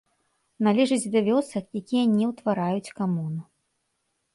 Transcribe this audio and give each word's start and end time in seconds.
Належыць 0.67 1.11
да 1.17 1.21
вёсак, 1.29 1.69
якія 1.83 2.03
не 2.17 2.25
ўтвараюць 2.33 2.93
камуну. 3.01 3.41